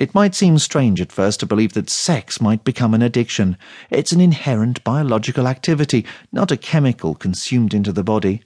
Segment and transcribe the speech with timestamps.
[0.00, 3.58] It might seem strange at first to believe that sex might become an addiction.
[3.90, 8.40] It's an inherent biological activity, not a chemical consumed into the body.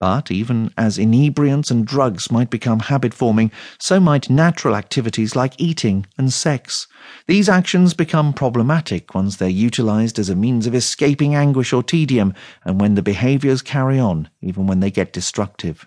[0.00, 5.60] But even as inebriants and drugs might become habit forming, so might natural activities like
[5.60, 6.86] eating and sex.
[7.26, 12.32] These actions become problematic once they're utilized as a means of escaping anguish or tedium,
[12.64, 15.86] and when the behaviors carry on, even when they get destructive.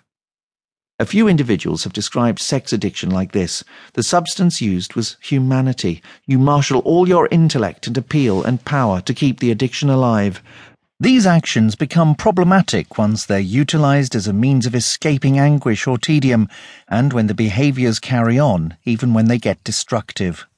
[1.00, 3.62] A few individuals have described sex addiction like this
[3.92, 6.02] The substance used was humanity.
[6.26, 10.42] You marshal all your intellect and appeal and power to keep the addiction alive.
[10.98, 16.48] These actions become problematic once they're utilized as a means of escaping anguish or tedium,
[16.88, 20.48] and when the behaviors carry on, even when they get destructive.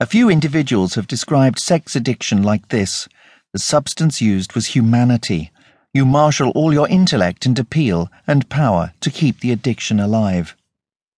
[0.00, 3.06] A few individuals have described sex addiction like this
[3.52, 5.50] The substance used was humanity.
[5.92, 10.56] You marshal all your intellect and appeal and power to keep the addiction alive.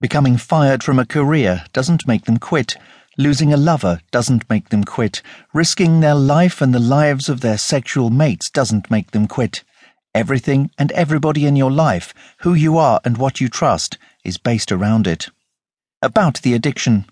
[0.01, 2.77] Becoming fired from a career doesn't make them quit
[3.19, 5.21] Losing a lover doesn't make them quit.
[5.53, 9.65] Risking their life and the lives of their sexual mates doesn't make them quit.
[10.15, 14.73] Everything and everybody in your life, who you are and what you trust, is based
[14.73, 15.29] around it.
[16.01, 17.05] About the addiction.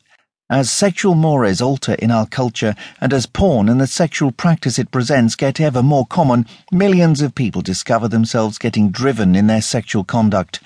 [0.50, 4.90] As sexual mores alter in our culture, and as porn and the sexual practice it
[4.90, 10.04] presents get ever more common, millions of people discover themselves getting driven in their sexual
[10.04, 10.60] conduct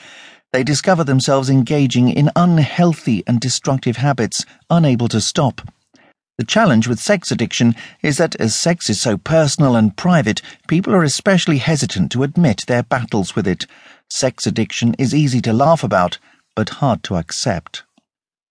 [0.54, 5.60] they discover themselves engaging in unhealthy and destructive habits, unable to stop.
[6.38, 7.74] The challenge with sex addiction
[8.04, 12.62] is that as sex is so personal and private, people are especially hesitant to admit
[12.68, 13.66] their battles with it.
[14.08, 16.18] Sex addiction is easy to laugh about,
[16.54, 17.82] but hard to accept.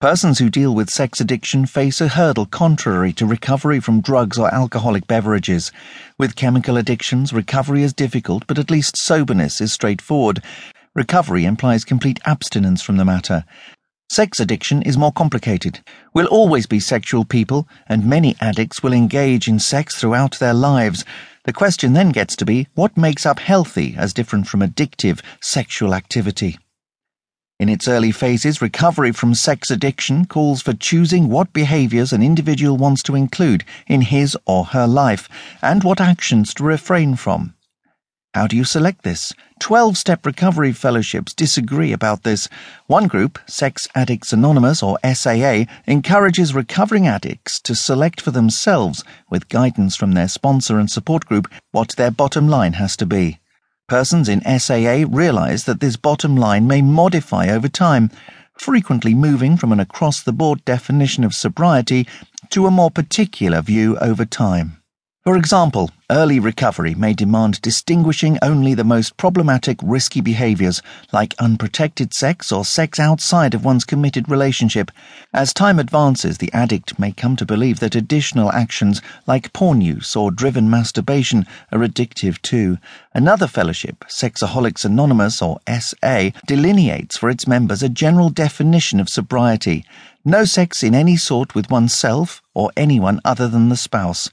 [0.04, 4.54] Persons who deal with sex addiction face a hurdle contrary to recovery from drugs or
[4.54, 5.72] alcoholic beverages.
[6.18, 10.42] With chemical addictions, recovery is difficult, but at least soberness is straightforward,
[10.94, 13.46] Recovery implies complete abstinence from the matter.
[14.12, 15.80] Sex addiction is more complicated.
[16.12, 21.04] We'll always be sexual people, and many addicts will engage in sex throughout their lives.
[21.44, 25.94] The question then gets to be what makes up healthy as different from addictive sexual
[25.94, 26.58] activity?
[27.60, 32.76] In its early phases, recovery from sex addiction calls for choosing what behaviors an individual
[32.76, 35.28] wants to include in his or her life
[35.62, 37.54] and what actions to refrain from.
[38.34, 39.32] How do you select this?
[39.60, 42.48] 12 step recovery fellowships disagree about this.
[42.88, 49.48] One group, Sex Addicts Anonymous or SAA, encourages recovering addicts to select for themselves, with
[49.48, 53.38] guidance from their sponsor and support group, what their bottom line has to be.
[53.86, 58.10] Persons in SAA realize that this bottom line may modify over time,
[58.54, 62.06] frequently moving from an across the board definition of sobriety
[62.48, 64.80] to a more particular view over time.
[65.24, 70.82] For example, early recovery may demand distinguishing only the most problematic risky behaviors,
[71.14, 74.90] like unprotected sex or sex outside of one's committed relationship.
[75.32, 80.14] As time advances, the addict may come to believe that additional actions, like porn use
[80.14, 82.76] or driven masturbation, are addictive too.
[83.14, 89.86] Another fellowship, Sexaholics Anonymous or SA, delineates for its members a general definition of sobriety
[90.26, 94.30] no sex in any sort with oneself or anyone other than the spouse.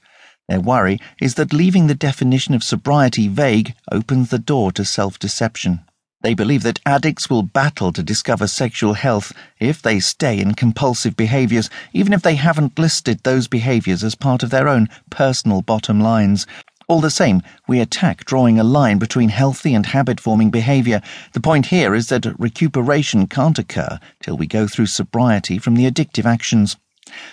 [0.48, 5.18] Their worry is that leaving the definition of sobriety vague opens the door to self
[5.18, 5.80] deception.
[6.22, 11.16] They believe that addicts will battle to discover sexual health if they stay in compulsive
[11.16, 16.00] behaviors, even if they haven't listed those behaviors as part of their own personal bottom
[16.00, 16.46] lines.
[16.88, 21.00] All the same, we attack drawing a line between healthy and habit forming behavior.
[21.32, 25.90] The point here is that recuperation can't occur till we go through sobriety from the
[25.90, 26.76] addictive actions.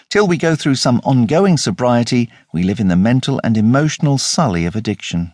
[0.09, 4.65] Till we go through some ongoing sobriety, we live in the mental and emotional sully
[4.65, 5.33] of addiction.